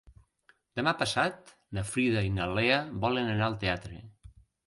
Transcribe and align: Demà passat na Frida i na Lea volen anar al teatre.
Demà 0.79 0.93
passat 1.01 1.51
na 1.79 1.83
Frida 1.91 2.23
i 2.29 2.33
na 2.39 2.47
Lea 2.59 2.81
volen 3.05 3.31
anar 3.37 3.51
al 3.51 3.61
teatre. 3.65 4.01